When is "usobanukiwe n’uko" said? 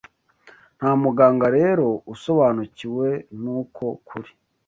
2.13-3.83